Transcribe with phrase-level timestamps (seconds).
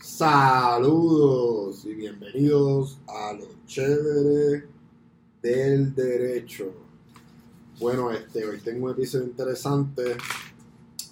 [0.00, 4.64] Saludos y bienvenidos a lo chévere
[5.42, 6.72] del derecho.
[7.78, 10.16] Bueno, este, hoy tengo un episodio interesante.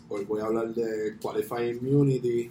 [0.08, 2.50] Hoy voy a hablar de Qualified Immunity,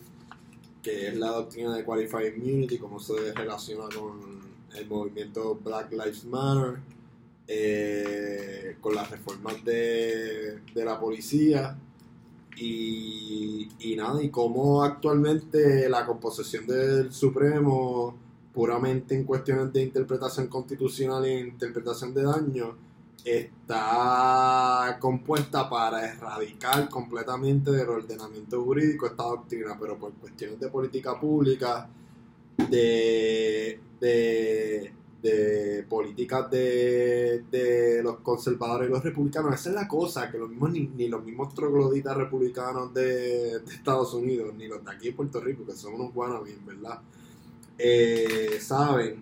[0.83, 4.39] que es la doctrina de Qualified Immunity, cómo se relaciona con
[4.75, 6.77] el movimiento Black Lives Matter,
[7.47, 11.75] eh, con las reformas de, de la policía
[12.59, 18.15] y, y nada, y cómo actualmente la composición del Supremo,
[18.53, 22.75] puramente en cuestiones de interpretación constitucional e interpretación de daño,
[23.23, 31.19] está compuesta para erradicar completamente del ordenamiento jurídico esta doctrina, pero por cuestiones de política
[31.19, 31.89] pública,
[32.69, 34.93] de, de,
[35.27, 39.53] de políticas de, de los conservadores y los republicanos.
[39.53, 44.13] Esa es la cosa, que los mismos, ni, los mismos trogloditas republicanos de, de Estados
[44.13, 46.13] Unidos, ni los de aquí de Puerto Rico, que son unos
[46.43, 46.99] bien, ¿verdad?
[47.77, 49.21] Eh, saben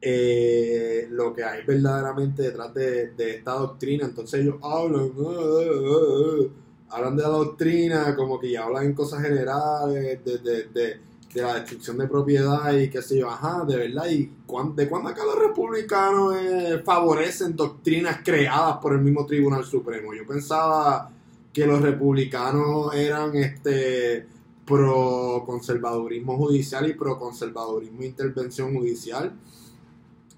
[0.00, 4.04] eh, lo que hay verdaderamente detrás de, esta doctrina.
[4.04, 6.48] Entonces ellos hablan, uh,
[6.90, 11.54] hablan de la doctrina, como que ya hablan en cosas generales, de, de, de, la
[11.54, 14.08] destrucción de propiedad y qué sé yo, ajá, de verdad.
[14.10, 19.64] ¿Y cuán- de cuándo acá los republicanos eh, favorecen doctrinas creadas por el mismo Tribunal
[19.64, 20.14] Supremo?
[20.14, 21.10] Yo pensaba
[21.52, 24.26] que los republicanos eran este
[24.64, 29.32] pro conservadurismo judicial y pro conservadurismo intervención judicial.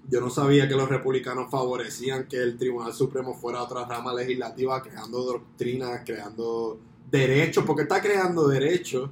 [0.09, 4.81] Yo no sabía que los republicanos favorecían que el Tribunal Supremo fuera otra rama legislativa
[4.81, 9.09] creando doctrinas, creando derechos, porque está creando derechos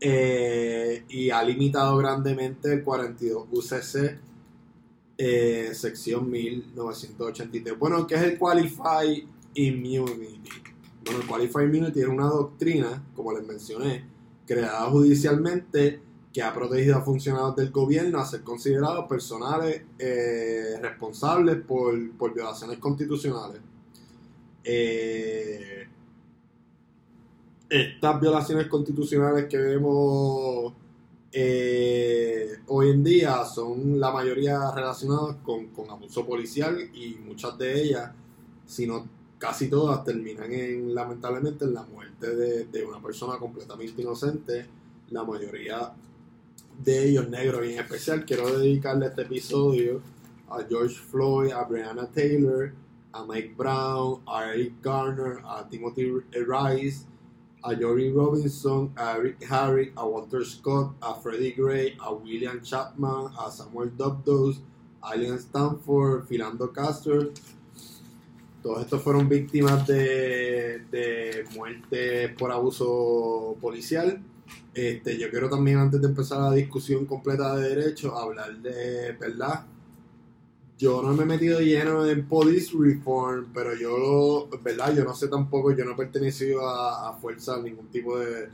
[0.00, 4.18] eh, y ha limitado grandemente el 42 UCC
[5.16, 7.78] eh, sección 1983.
[7.78, 10.50] Bueno, ¿qué es el Qualified Immunity?
[11.04, 14.04] Bueno, el Qualified Immunity es una doctrina, como les mencioné,
[14.46, 16.00] creada judicialmente
[16.32, 22.34] que ha protegido a funcionarios del gobierno a ser considerados personales eh, responsables por, por
[22.34, 23.60] violaciones constitucionales.
[24.64, 25.86] Eh,
[27.68, 30.72] estas violaciones constitucionales que vemos
[31.32, 37.82] eh, hoy en día son la mayoría relacionadas con, con abuso policial y muchas de
[37.82, 38.12] ellas,
[38.66, 39.08] si no
[39.38, 44.66] casi todas, terminan en lamentablemente en la muerte de, de una persona completamente inocente,
[45.10, 45.92] la mayoría
[46.82, 50.00] de ellos negros y en especial quiero dedicarle este episodio
[50.48, 52.72] a George Floyd, a Breonna Taylor,
[53.12, 57.06] a Mike Brown, a Eric Garner, a Timothy Rice,
[57.64, 63.32] a Jory Robinson, a Eric Harry, a Walter Scott, a Freddie Gray, a William Chapman,
[63.38, 64.60] a Samuel Dubdos,
[65.00, 67.30] a Ian Stanford, Philando Castro.
[68.62, 74.22] Todos estos fueron víctimas de, de muerte por abuso policial.
[74.74, 79.64] Este, yo quiero también, antes de empezar la discusión completa de derecho, hablar de, ¿verdad?
[80.78, 84.94] Yo no me he metido lleno en police reform, pero yo, ¿verdad?
[84.94, 88.48] Yo no sé tampoco, yo no he pertenecido a, a fuerza, a ningún tipo de...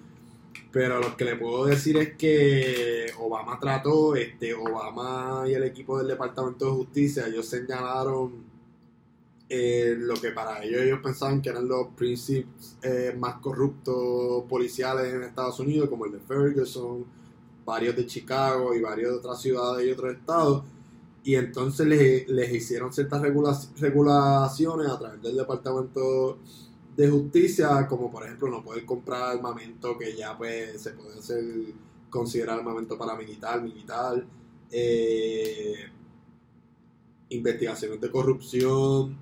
[0.71, 5.99] Pero lo que le puedo decir es que Obama trató, este, Obama y el equipo
[5.99, 8.51] del Departamento de Justicia, ellos señalaron
[9.53, 15.13] eh, lo que para ellos ellos pensaban que eran los principios eh, más corruptos policiales
[15.13, 17.05] en Estados Unidos, como el de Ferguson,
[17.65, 20.63] varios de Chicago y varios de otras ciudades y otros estados.
[21.23, 26.39] Y entonces les, les hicieron ciertas regula- regulaciones a través del Departamento
[26.97, 31.45] de Justicia, como por ejemplo no poder comprar armamento que ya pues se puede hacer
[32.09, 34.25] considerar armamento paramilitar, militar,
[34.71, 35.75] eh,
[37.29, 39.17] investigaciones de corrupción.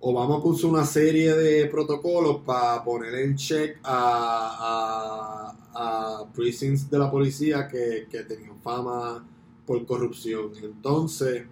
[0.00, 6.98] Obama puso una serie de protocolos para poner en check a, a, a precincts de
[6.98, 9.26] la policía que, que tenían fama
[9.70, 10.50] por corrupción.
[10.64, 11.44] Entonces,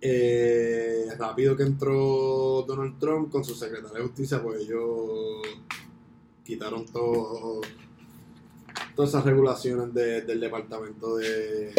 [0.00, 5.42] eh, rápido que entró Donald Trump con su secretario de justicia, pues ellos
[6.44, 7.66] quitaron todas
[9.08, 11.72] esas regulaciones de- del departamento de,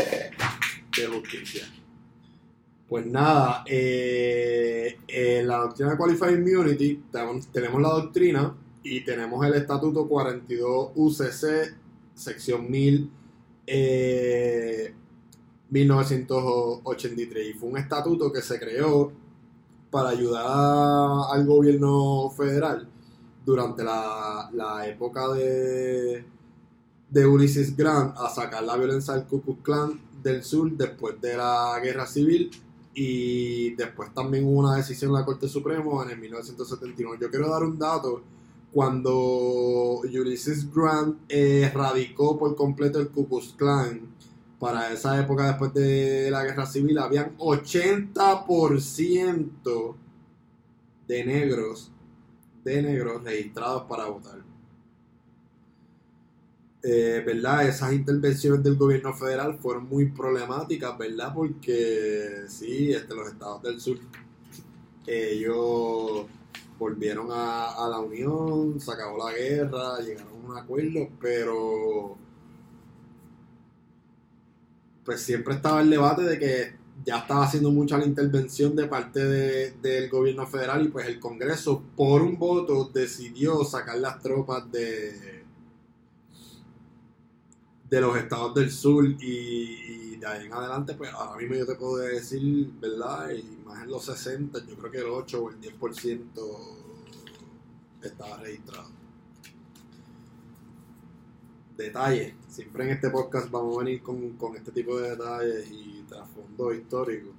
[0.97, 1.63] de justicia.
[2.89, 4.97] Pues nada, eh,
[5.45, 7.03] la doctrina de Qualified Immunity
[7.53, 11.73] tenemos, la doctrina y tenemos el estatuto 42 UCC,
[12.15, 13.09] sección 1000,
[13.65, 14.93] eh,
[15.73, 17.49] 1983.
[17.49, 19.11] Y fue un estatuto que se creó
[19.89, 20.45] para ayudar
[21.31, 22.87] al gobierno federal
[23.45, 26.25] durante la, época de,
[27.09, 31.35] de Ulysses Grant a sacar la violencia del Ku Klux Klan del sur después de
[31.35, 32.49] la guerra civil
[32.95, 37.17] y después también hubo una decisión en la Corte Suprema en el 1979.
[37.21, 38.21] Yo quiero dar un dato
[38.71, 44.01] cuando Ulysses Grant erradicó por completo el Ku Klux Klan,
[44.59, 49.95] para esa época después de la guerra civil, habían 80%
[51.07, 51.91] de negros,
[52.63, 54.53] de negros registrados para votar.
[56.85, 57.67] Eh, ¿verdad?
[57.67, 61.33] Esas intervenciones del gobierno federal fueron muy problemáticas, ¿verdad?
[61.33, 63.97] Porque sí, este, los estados del sur,
[65.07, 66.25] ellos
[66.77, 72.17] volvieron a, la unión, se acabó la guerra, llegaron a un acuerdo, pero
[75.05, 79.19] pues siempre estaba el debate de que ya estaba haciendo mucha la intervención de parte
[79.19, 85.43] del gobierno federal y pues el Congreso por un voto decidió sacar las tropas de
[87.93, 91.75] de los estados del sur y, de ahí en adelante, pues ahora mismo yo te
[91.75, 93.29] puedo decir, ¿verdad?
[93.29, 96.27] Y más en los 60, yo creo que el 8 o el 10%
[98.01, 99.02] estaba registrado.
[101.77, 102.33] Detalles.
[102.47, 106.73] Siempre en este podcast vamos a venir con, con este tipo de detalles y trasfondo
[106.73, 107.31] histórico.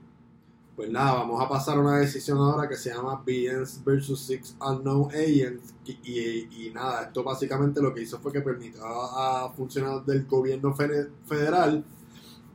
[0.75, 4.57] Pues nada, vamos a pasar a una decisión ahora que se llama Beings versus Six
[4.61, 5.73] Unknown Agents.
[5.87, 11.85] Y, nada, esto básicamente lo que hizo fue que permitió a, funcionarios del gobierno federal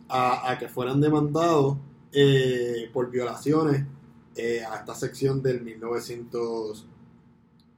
[0.09, 1.77] a, que fueran demandados
[2.11, 3.85] eh, por violaciones
[4.35, 6.87] eh, a esta sección del 1900,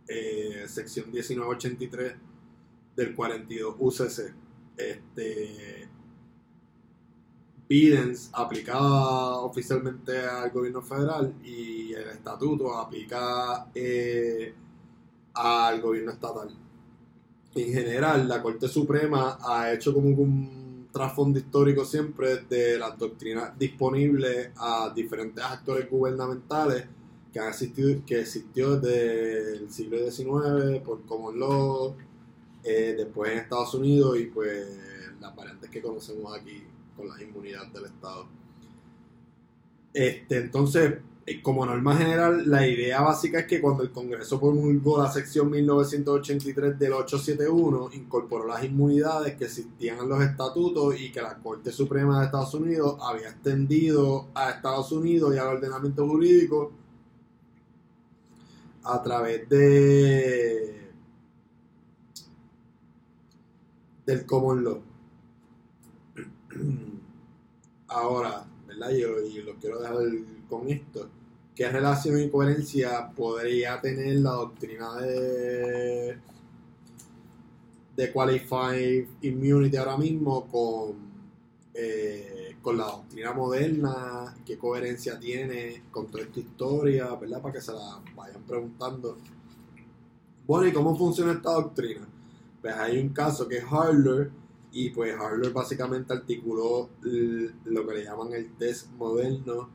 [0.08, 2.31] eh, sección 1983
[2.96, 4.34] del 42 UCC.
[4.78, 5.90] Este,
[7.68, 14.54] Bidens aplicaba oficialmente al gobierno federal y el estatuto aplica eh,
[15.34, 16.50] al gobierno estatal.
[17.56, 23.58] En general, la Corte Suprema ha hecho como un trasfondo histórico siempre de las doctrinas
[23.58, 26.86] disponibles a diferentes actores gubernamentales
[27.32, 27.54] que han
[28.06, 31.96] que existió desde el siglo XIX por common law,
[32.64, 34.68] eh, después en Estados Unidos y pues
[35.20, 36.64] las variantes que conocemos aquí
[36.96, 38.28] con la inmunidad del Estado.
[39.94, 45.02] Este, entonces, eh, como norma general, la idea básica es que cuando el Congreso promulgó
[45.02, 51.22] la sección 1983 del 871, incorporó las inmunidades que existían en los estatutos y que
[51.22, 56.72] la Corte Suprema de Estados Unidos había extendido a Estados Unidos y al ordenamiento jurídico
[58.84, 60.81] a través de
[64.06, 64.82] del common law.
[67.88, 68.92] Ahora, ¿verdad?
[68.92, 69.98] Yo, y lo quiero dejar
[70.50, 71.10] con esto.
[71.56, 76.18] ¿Qué relación y coherencia podría tener la doctrina de,
[77.96, 80.96] de Qualified Immunity ahora mismo con,
[81.74, 84.36] eh, con la doctrina moderna?
[84.46, 87.14] ¿Qué coherencia tiene con toda esta historia?
[87.16, 87.42] ¿Verdad?
[87.42, 89.18] Para que se la vayan preguntando.
[90.48, 92.08] Bueno, ¿y cómo funciona esta doctrina?
[92.62, 94.32] Pues hay un caso que es Harler
[94.72, 99.70] y pues Harlow básicamente articuló lo que le llaman el test moderno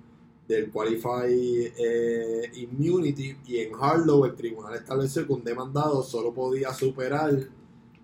[0.49, 6.73] del Qualified eh, Immunity y en Harlow el tribunal estableció que un demandado solo podía
[6.73, 7.49] superar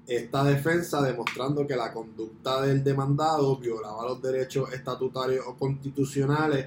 [0.07, 6.67] esta defensa demostrando que la conducta del demandado violaba los derechos estatutarios o constitucionales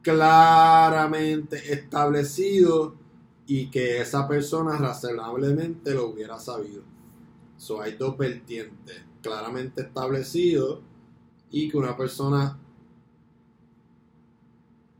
[0.00, 2.94] claramente establecidos
[3.46, 6.91] y que esa persona razonablemente lo hubiera sabido.
[7.62, 10.82] So, hay dos vertientes claramente establecido
[11.48, 12.58] y que una persona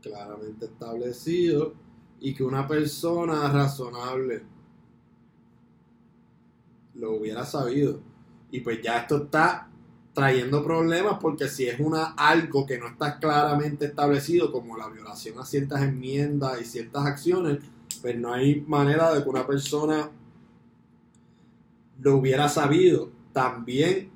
[0.01, 1.73] claramente establecido
[2.21, 4.43] y que una persona razonable
[6.93, 7.99] lo hubiera sabido.
[8.49, 9.69] Y pues ya esto está
[10.13, 15.37] trayendo problemas porque si es una algo que no está claramente establecido como la violación
[15.37, 17.59] a ciertas enmiendas y ciertas acciones,
[18.01, 20.09] pues no hay manera de que una persona
[22.03, 23.09] lo hubiera sabido.
[23.31, 24.11] También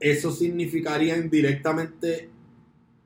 [0.00, 2.30] eso significaría indirectamente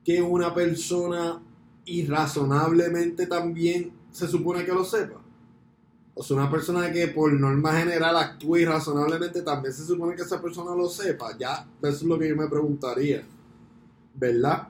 [0.03, 1.41] que una persona
[1.85, 5.21] irrazonablemente también se supone que lo sepa.
[6.15, 10.41] O sea, una persona que por norma general actúe irrazonablemente también se supone que esa
[10.41, 11.37] persona lo sepa.
[11.37, 13.23] Ya, eso es lo que yo me preguntaría.
[14.15, 14.67] ¿Verdad?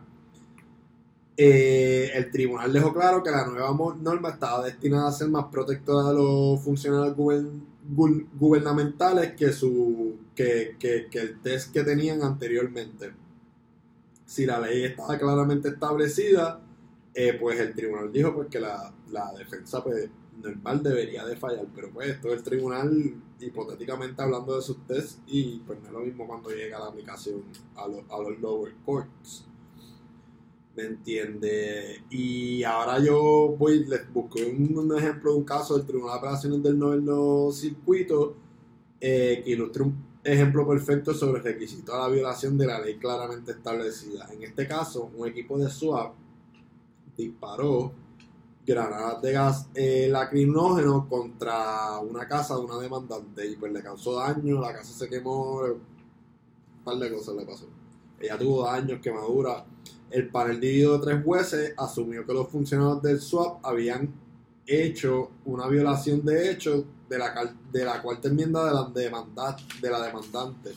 [1.42, 6.10] Eh, el tribunal dejó claro que la nueva norma estaba destinada a ser más protectora
[6.10, 13.14] de los funcionarios gubernamentales que, su, que, el test que tenían anteriormente.
[14.26, 16.60] Si la ley estaba claramente establecida,
[17.14, 18.94] eh, pues el tribunal dijo pues, que la,
[19.38, 20.10] defensa pues,
[20.44, 25.60] normal debería de fallar, pero pues esto el tribunal hipotéticamente hablando de sus tests y
[25.60, 27.44] pues no es lo mismo cuando llega la aplicación
[27.78, 29.46] a, a los lower courts.
[30.88, 32.04] ¿Me?
[32.10, 36.64] Y ahora yo voy, les busqué un, ejemplo de un caso del Tribunal de Apelaciones
[36.64, 38.36] del Noveno Circuito
[39.02, 42.98] eh, que ilustra un ejemplo perfecto sobre el requisito a la violación de la ley
[42.98, 44.30] claramente establecida.
[44.32, 46.14] En este caso, un equipo de SWAT
[47.18, 47.92] disparó
[48.66, 54.20] granadas de gas eh, lacrimógeno contra una casa de una demandante y pues le causó
[54.20, 57.66] daño, la casa se quemó, un par de cosas le pasó.
[58.20, 59.64] Ella tuvo daños, quemaduras
[60.12, 64.14] el panel dividido de tres jueces asumió que los funcionarios del SWAP habían
[64.66, 70.02] hecho una violación de hecho de la, de la cuarta enmienda de la, de la
[70.02, 70.72] demandante.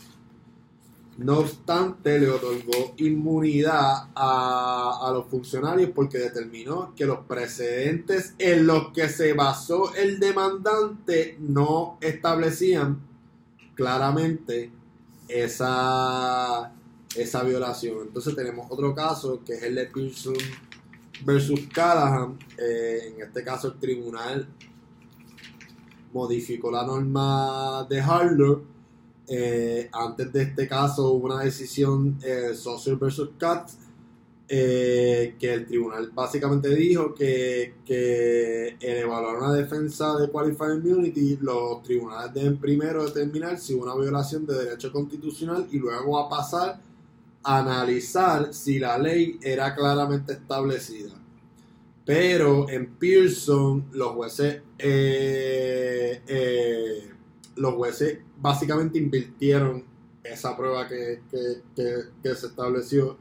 [1.19, 8.67] No obstante, le otorgó inmunidad a, a, los funcionarios porque determinó que los precedentes en
[8.67, 12.99] los que se basó el demandante no establecían
[13.75, 14.71] claramente
[15.29, 16.73] esa
[17.17, 17.99] esa violación.
[18.07, 20.35] Entonces tenemos otro caso que es el de Pearson
[21.25, 22.39] versus Callahan.
[22.59, 24.47] Eh, en este caso el tribunal
[26.13, 28.63] modificó la norma de Harlow.
[29.29, 33.71] Eh, antes de este caso hubo una decisión eh, Social versus Cat
[34.49, 41.83] que el tribunal básicamente dijo que, que el evaluar una defensa de Qualified Immunity, los
[41.83, 46.79] tribunales deben primero determinar si hubo una violación de derecho constitucional y luego a pasar
[47.45, 51.13] analizar si la ley era claramente establecida.
[52.05, 57.11] Pero en Pearson los jueces, eh, eh,
[57.57, 59.85] los jueces básicamente invirtieron
[60.25, 61.21] esa prueba que,
[61.75, 63.19] se estableció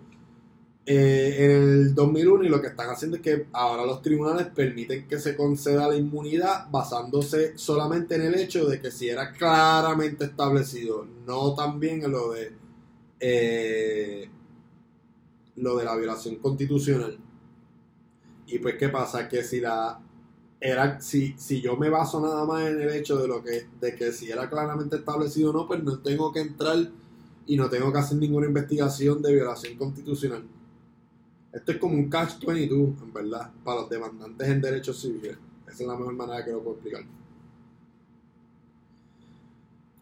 [0.85, 5.07] eh, en el 2001 y lo que están haciendo es que ahora los tribunales permiten
[5.07, 10.25] que se conceda la inmunidad basándose solamente en el hecho de que si era claramente
[10.25, 12.53] establecido, no también en lo de
[13.21, 14.29] eh,
[15.57, 17.17] lo de la violación constitucional.
[18.47, 19.29] Y pues, ¿qué pasa?
[19.29, 20.01] Que si la
[20.59, 23.95] era, si, si yo me baso nada más en el hecho de lo que, de
[23.95, 26.77] que si era claramente establecido o no, pues no tengo que entrar
[27.45, 30.43] y no tengo que hacer ninguna investigación de violación constitucional.
[31.53, 35.37] Esto es como un catch 22, en verdad, para los demandantes en derechos civiles.
[35.67, 37.20] Esa es la mejor manera que lo puedo explicar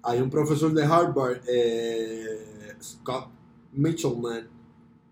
[0.10, 3.30] hay un profesor de Harvard, eh, Scott
[3.74, 4.48] Mitchellman,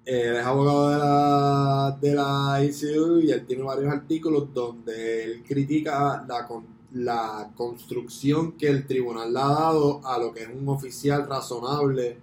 [0.03, 5.43] eh, es abogado de la, de la ICU y él tiene varios artículos donde él
[5.43, 6.47] critica la,
[6.93, 12.17] la construcción que el tribunal le ha dado a lo que es un oficial razonable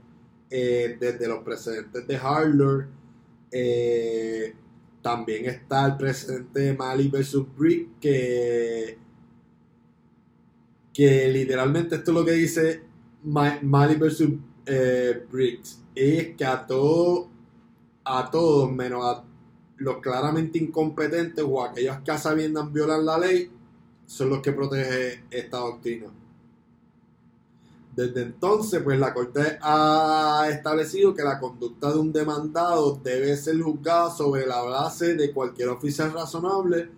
[0.50, 2.86] eh, desde los precedentes de Harvard.
[5.00, 8.98] también está el precedente de Mali versus Brick que
[10.94, 12.82] que literalmente esto es lo que dice
[13.24, 14.28] Mali vs.
[14.66, 17.26] Eh, Briggs, es que a todos,
[18.04, 19.24] a todos, menos a
[19.76, 23.50] los claramente incompetentes o aquellos que a sabiendas violan la ley,
[24.06, 26.06] son los que protege esta doctrina.
[27.94, 33.60] Desde entonces, pues la Corte ha establecido que la conducta de un demandado debe ser
[33.60, 36.88] juzgada sobre la base de cualquier oficial razonable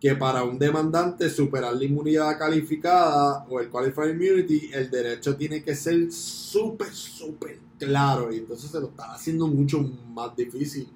[0.00, 5.62] que para un demandante superar la inmunidad calificada o el qualified immunity, el derecho tiene
[5.62, 8.32] que ser súper, súper claro.
[8.32, 10.88] Y entonces se lo está haciendo mucho más difícil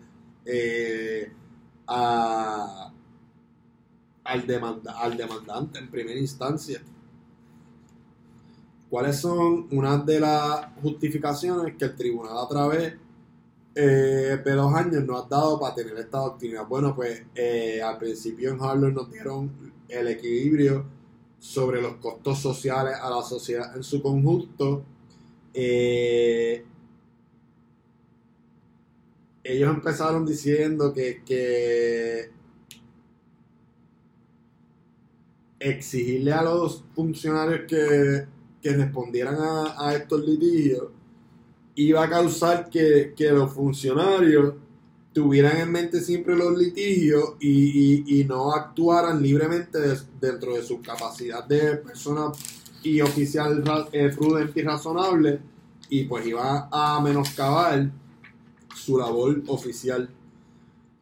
[0.44, 1.32] eh,
[1.86, 2.92] al,
[4.24, 4.46] al
[5.16, 6.80] demandante en primera instancia.
[8.88, 12.94] ¿Cuáles son unas de las justificaciones que el tribunal a través
[13.74, 16.62] eh, de dos años no has dado para tener esta doctrina.
[16.62, 19.50] Bueno, pues eh, al principio en Harvard nos dieron
[19.88, 20.84] el equilibrio
[21.38, 24.84] sobre los costos sociales a la sociedad en su conjunto.
[25.54, 26.64] Eh,
[29.44, 32.30] ellos empezaron diciendo que,
[35.58, 38.26] exigirle a los funcionarios que,
[38.62, 40.88] respondieran a estos litigios
[41.74, 44.54] iba a causar que, los funcionarios
[45.12, 49.78] tuvieran en mente siempre los litigios y, no actuaran libremente
[50.20, 52.32] dentro de su capacidad de persona
[52.82, 53.62] y oficial
[53.92, 55.40] eh, prudente y razonable
[55.88, 57.90] y pues iba a menoscabar
[58.74, 60.08] su labor oficial.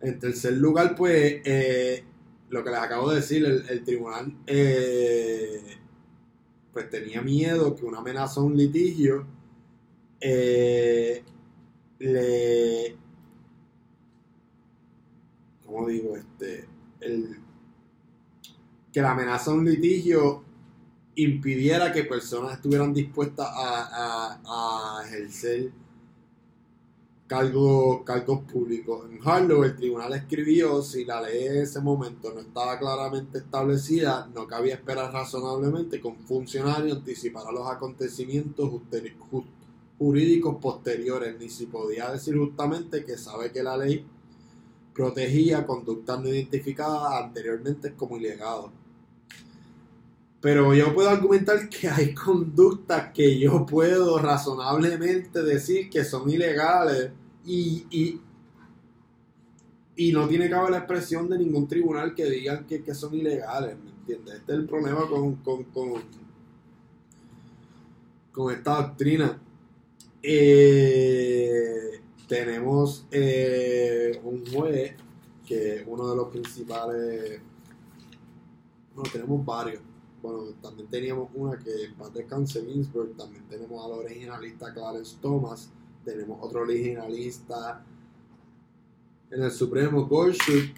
[0.00, 2.04] En tercer lugar, pues eh,
[2.48, 5.76] lo que les acabo de decir, el, tribunal eh,
[6.72, 9.26] pues tenía miedo que una amenaza a un litigio
[10.20, 11.22] eh,
[11.98, 12.96] le
[15.70, 16.16] ¿cómo digo?
[16.16, 16.66] Este,
[18.92, 20.42] que la amenaza de un litigio
[21.14, 25.70] impidiera que personas estuvieran dispuestas a, a, ejercer
[27.26, 28.02] cargos,
[28.52, 29.06] públicos.
[29.08, 34.28] En Harlow el tribunal escribió si la ley en ese momento no estaba claramente establecida,
[34.34, 38.68] no cabía esperar razonablemente que un funcionario anticipara los acontecimientos
[40.00, 44.02] jurídicos posteriores, ni si podía decir justamente que sabe que la ley
[44.94, 48.70] protegía conductas no identificadas anteriormente como ilegales.
[50.40, 57.10] Pero yo puedo argumentar que hay conductas que yo puedo razonablemente decir que son ilegales
[57.44, 58.20] y, y,
[59.96, 63.76] y no tiene que haber la expresión de ningún tribunal que digan que, son ilegales,
[63.84, 64.36] ¿me entiendes?
[64.36, 65.92] Este es el problema con, con, con,
[68.32, 69.38] con esta doctrina.
[70.22, 74.94] Eh, tenemos eh, un juez
[75.46, 77.40] que es uno de los principales,
[78.94, 79.82] bueno, tenemos varios.
[80.22, 85.16] Bueno, también teníamos una que en paz descanse Ginsburg, también tenemos a la originalista Clarence
[85.20, 85.70] Thomas,
[86.04, 87.84] tenemos otro originalista
[89.30, 90.74] en el Supremo, Gorsuch,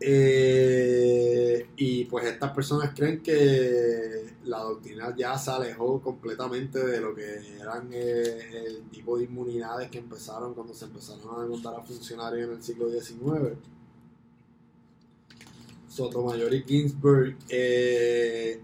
[0.00, 7.14] eh, y pues estas personas creen que la doctrina ya se alejó completamente de lo
[7.14, 11.82] que eran eh, el tipo de inmunidades que empezaron cuando se empezaron a demandar a
[11.82, 13.56] funcionarios en el siglo XIX
[15.96, 18.60] Sotomayor y Ginsburg eh,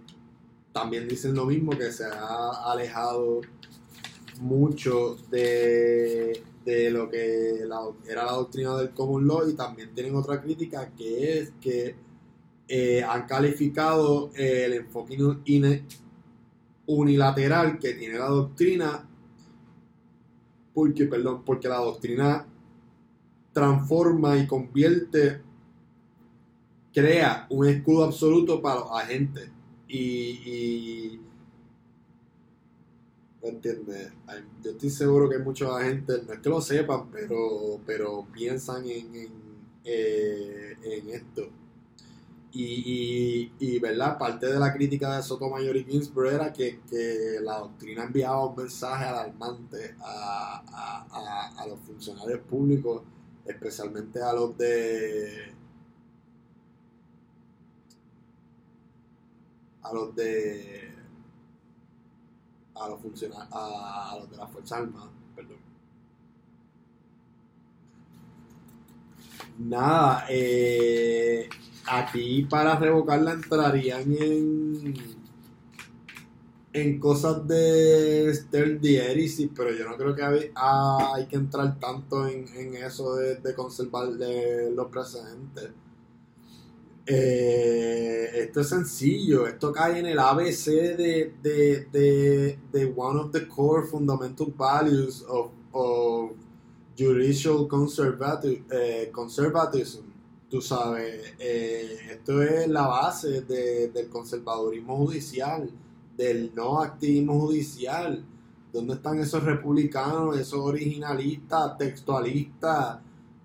[0.72, 3.40] también dicen lo mismo, que se ha alejado
[4.40, 7.60] mucho de, lo que
[8.08, 11.96] era la doctrina del common law y también tienen otra crítica que es que
[12.68, 15.16] eh, han calificado el enfoque
[16.86, 19.08] unilateral que tiene la doctrina
[20.74, 22.46] porque, perdón, porque la doctrina
[23.52, 25.42] transforma y convierte
[26.92, 29.50] crea un escudo absoluto para los agentes.
[29.88, 31.20] Y,
[33.42, 34.12] ¿entiendes?
[34.62, 38.86] Yo estoy seguro que hay muchos agentes, no es que lo sepan, pero, pero piensan
[38.86, 39.32] en, en,
[39.84, 41.48] eh, esto.
[42.54, 44.18] Y, y, ¿verdad?
[44.18, 46.78] Parte de la crítica de Sotomayor y Ginsburg era que,
[47.42, 53.02] la doctrina enviaba un mensaje alarmante a, a los funcionarios públicos,
[53.46, 55.52] especialmente a los de
[59.82, 60.91] a los de
[62.74, 65.58] a los funcionarios a, los de la Fuerza Armada, perdón.
[69.58, 71.48] Nada, eh,
[71.86, 75.12] aquí para revocarla entrarían en
[76.72, 83.16] en cosas de Dieris, pero yo no creo que hay, que entrar tanto en, eso
[83.16, 85.70] de, de conservar los precedentes.
[87.04, 93.48] Eh, esto es sencillo, esto cae en el ABC de, de, de, one of the
[93.48, 96.30] core fundamental values of, of
[96.96, 97.68] judicial
[98.70, 100.04] eh, conservatism.
[100.48, 105.70] Tú sabes, eh, esto es la base del conservadurismo judicial,
[106.16, 108.24] del no activismo judicial.
[108.72, 112.98] ¿Dónde están esos republicanos, esos originalistas, textualistas?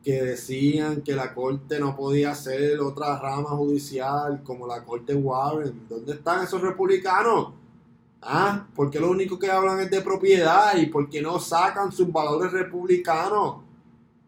[0.03, 5.87] Que decían que la corte no podía ser otra rama judicial como la corte Warren.
[5.89, 7.53] ¿Dónde están esos republicanos?
[8.21, 8.67] ¿Ah?
[8.75, 12.11] ¿Por qué lo único que hablan es de propiedad y por qué no sacan sus
[12.11, 13.57] valores republicanos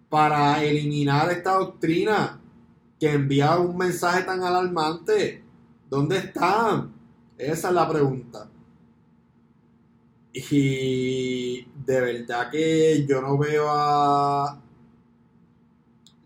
[0.09, 2.39] para eliminar esta doctrina
[2.99, 5.43] que envía un mensaje tan alarmante?
[5.89, 6.93] ¿Dónde están?
[7.37, 8.49] Esa es la pregunta.
[10.33, 14.61] Y de verdad que yo no veo a,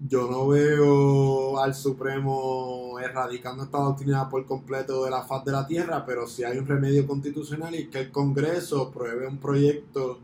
[0.06, 5.66] yo no veo al Supremo erradicando esta doctrina por completo de la faz de la
[5.66, 10.20] tierra, pero si hay un remedio constitucional y que el Congreso pruebe un proyecto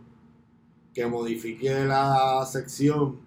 [0.94, 3.20] que modifique la sección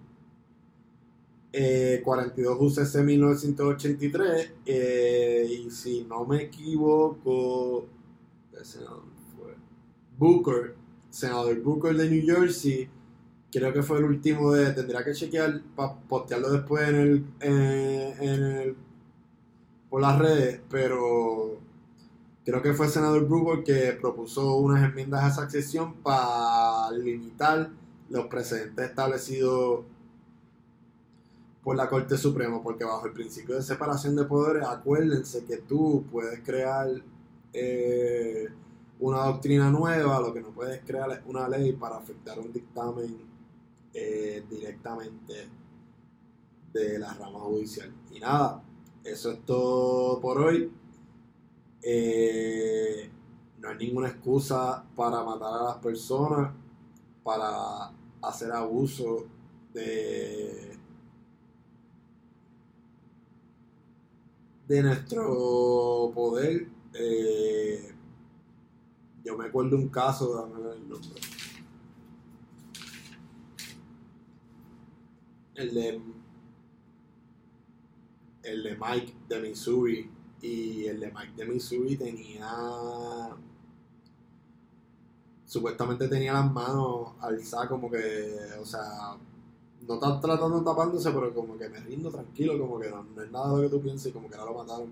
[2.03, 7.85] 42 UCC 1983 y si no me equivoco,
[10.17, 10.75] Booker,
[11.09, 12.89] senador Booker de New Jersey,
[13.53, 14.73] creo que fue el último de.
[14.73, 18.75] Tendría que chequear para postearlo después en el, en, el.
[19.89, 21.59] por las redes, pero.
[22.45, 27.69] Creo que fue el senador Brooker que propuso unas enmiendas a esa sección para limitar
[28.09, 29.85] los precedentes establecidos
[31.63, 36.03] por la Corte Suprema, porque bajo el principio de separación de poderes, acuérdense que tú
[36.11, 36.89] puedes crear
[37.53, 38.49] eh,
[38.99, 43.32] una doctrina nueva, lo que no puedes crear es una ley para afectar un dictamen
[43.93, 45.47] eh, directamente
[46.73, 47.93] de la rama judicial.
[48.11, 48.63] Y nada,
[49.03, 50.71] eso es todo por hoy.
[51.81, 53.09] Eh,
[53.59, 56.53] no hay ninguna excusa para matar a las personas,
[57.23, 59.25] para hacer abuso
[59.73, 60.73] de
[64.67, 67.93] de nuestro poder eh,
[69.23, 71.21] yo me acuerdo un caso dame el nombre
[75.55, 76.01] el de
[78.43, 80.09] el de Mike de Missouri.
[80.41, 83.29] Y el de Mike de Missouri tenía
[85.45, 89.15] supuestamente tenía las manos alzadas como que o sea
[89.87, 93.21] no están tratando de tapándose pero como que me rindo tranquilo como que no, no
[93.21, 94.91] es nada lo que tú piensas y como que no lo mataron.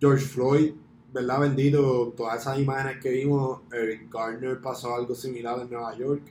[0.00, 0.72] George Floyd
[1.12, 6.22] verdad bendito todas esas imágenes que vimos Eric Garner pasó algo similar en Nueva York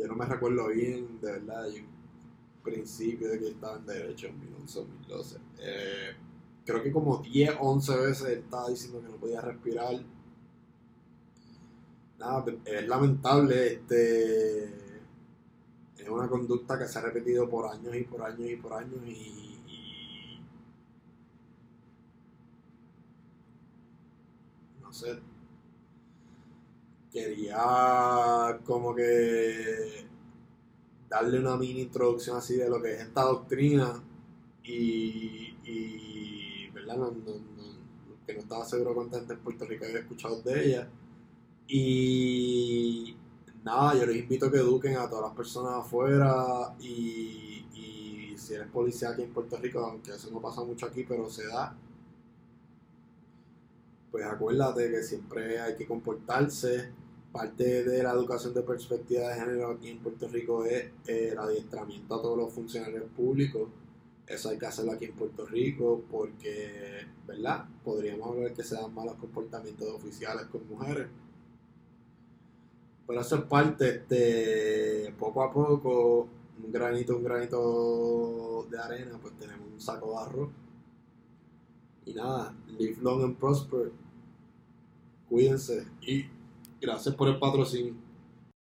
[0.00, 1.82] yo no me recuerdo bien, de verdad, yo
[2.62, 5.38] principio de que estaba en derecho en 2012.
[5.58, 6.14] Eh,
[6.64, 9.94] creo que como 10, 11 veces estaba diciendo que no podía respirar.
[12.18, 14.64] Nada, es lamentable, este
[15.96, 19.00] es una conducta que se ha repetido por años y por años y por años
[19.06, 19.58] y
[24.82, 25.18] no sé,
[27.12, 30.06] quería como que
[31.08, 34.02] darle una mini introducción así de lo que es esta doctrina
[34.62, 35.54] y,
[36.72, 36.96] ¿verdad?
[36.96, 37.12] No,
[38.26, 40.88] que no estaba seguro cuánta gente en Puerto Rico había escuchado de ella
[41.66, 43.16] y
[43.64, 47.50] nada, yo les invito a que eduquen a todas las personas afuera y
[48.40, 51.46] si eres policía aquí en Puerto Rico, aunque eso no pasa mucho aquí, pero se
[51.46, 51.76] da,
[54.10, 56.90] pues acuérdate que siempre hay que comportarse.
[57.32, 62.16] Parte de la educación de perspectiva de género aquí en Puerto Rico es el adiestramiento
[62.16, 63.68] a todos los funcionarios públicos.
[64.26, 67.66] Eso hay que hacerlo aquí en Puerto Rico porque, ¿verdad?
[67.84, 71.06] Podríamos ver que se dan malos comportamientos de oficiales con mujeres.
[73.06, 76.28] Pero eso es parte de poco a poco,
[76.64, 80.48] un granito, un granito de arena, pues tenemos un saco de arroz.
[82.06, 83.92] Y nada, live long and prosper.
[85.28, 86.24] Cuídense y
[86.80, 87.94] gracias por el patrocinio.